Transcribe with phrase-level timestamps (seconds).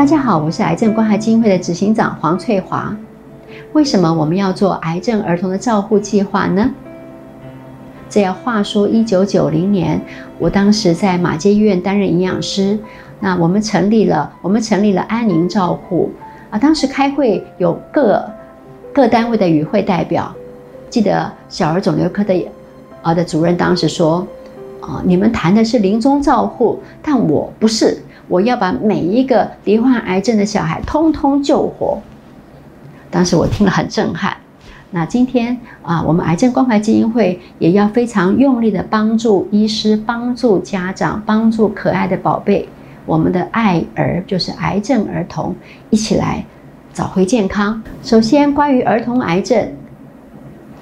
[0.00, 2.96] 大家好，我是癌症关怀基金会的执行长黄翠华。
[3.74, 6.70] 为什么我们要做癌症儿童的照护计划呢？
[8.08, 10.00] 这要话说，一九九零年，
[10.38, 12.78] 我当时在马街医院担任营养师。
[13.20, 16.10] 那我们成立了，我们成立了安宁照护
[16.48, 16.58] 啊。
[16.58, 18.24] 当时开会有各
[18.94, 20.34] 各单位的与会代表，
[20.88, 22.48] 记得小儿肿瘤科的
[23.02, 24.26] 啊的主任当时说
[24.80, 27.98] ：“啊，你们谈的是临终照护，但我不是，
[28.30, 32.00] 我要把每一个罹患癌症的小孩通通救活。”
[33.10, 34.34] 当时我听了很震撼。
[34.92, 42.68] 那今天啊，我们癌症关怀基金会也要非常用力的帮助医师、帮助家长、帮助可爱的宝贝，
[43.06, 45.54] 我们的爱儿就是癌症儿童，
[45.90, 46.44] 一起来
[46.92, 47.80] 找回健康。
[48.02, 49.72] 首先，关于儿童癌症，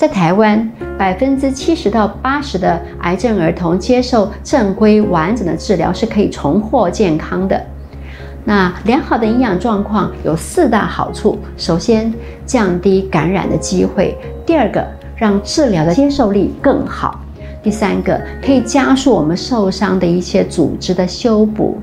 [0.00, 7.62] 在台湾百分之七十到八十的癌症儿童接受正规完整的治疗，是可以重获健康的。
[8.46, 12.10] 那良好的营养状况有四大好处：首先，
[12.46, 14.14] 降低感染的机会；
[14.46, 14.82] 第二个，
[15.16, 17.10] 让治疗的接受力更好；
[17.62, 21.76] 第三个，可以加速我们受伤的一些组织的修补；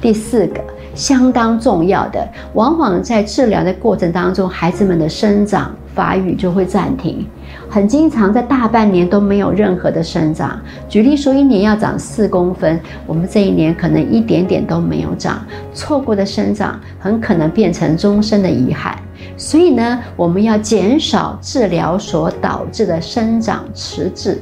[0.00, 0.60] 第四个，
[0.94, 7.26] 相当重要的，往往在治疗的过程当中，孩子们的生长发育就会暂停。
[7.68, 10.60] 很经常在大半年都没有任何的生长。
[10.88, 18.96] 举例说，一年要长四公分，我们这一年可能一点点都没有长，错过的生长很可能变成终身的遗憾。
[19.36, 24.40] 所以呢，我们要减少治疗所导致的生长迟滞。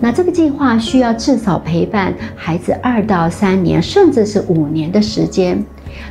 [0.00, 5.62] 那这个计划需要至少陪伴孩子二到三年，甚至是五年的时间。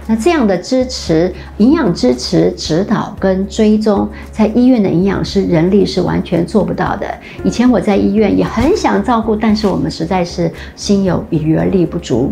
[0.07, 7.07] 那这样的支持、营养支持、指导跟追踪，在医院的营养师人力是完全做不到的。
[7.43, 12.31] 以前我在医院也很想照顾，但是我们实在是心有余而力不足。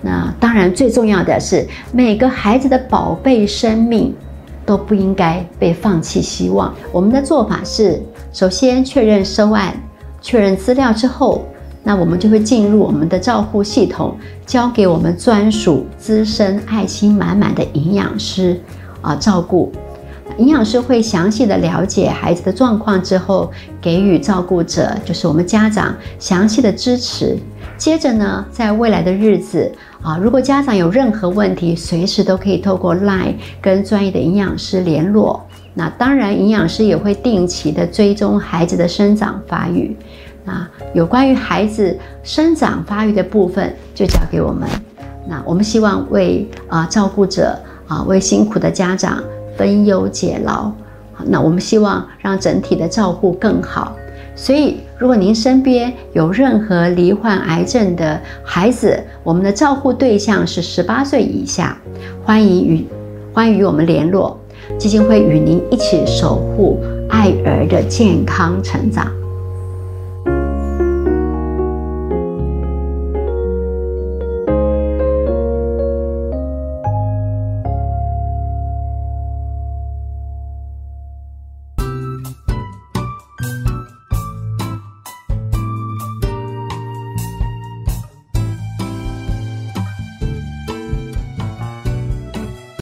[0.00, 4.14] 那当然，最重要的是每个孩子的宝贝生命
[4.64, 6.74] 都不应该被放弃希望。
[6.92, 8.00] 我们的做法是，
[8.32, 9.74] 首先确认收案、
[10.20, 11.44] 确认资料之后。
[11.88, 18.60] 那我们就会进入我们的照护系统，交给我们专属、资深、爱心满满的营养师
[19.00, 19.72] 啊照顾。
[20.36, 23.50] 营养师会详细的了解孩子的状况之后，
[23.80, 27.38] 给予照顾者，就是我们家长详细的支持。
[27.78, 29.72] 接着呢，在未来的日子
[30.02, 33.32] 啊，如果家长有任何问题，随时都可以透过 LINE
[33.62, 35.42] 跟专业的营养师联络。
[35.72, 39.96] 那当然，营养师也会定期的追踪孩子的生长发育。
[40.48, 44.68] 啊，有关于孩子生长发育的部分，就交给我们。
[45.28, 49.22] 那我们希望为啊照顾者啊，为辛苦的家长
[49.56, 50.72] 分忧解劳。
[51.26, 53.94] 那我们希望让整体的照顾更好。
[54.34, 61.76] 所以，如果您身边有任何罹患癌症的孩子，我们的照护对象是十八岁以下，
[62.24, 62.86] 欢迎与
[63.32, 64.38] 欢迎与我们联络，
[64.78, 66.78] 基金会与您一起守护
[67.08, 69.12] 爱儿的健康成长。